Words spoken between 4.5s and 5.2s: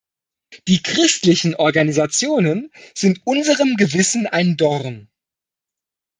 Dorn.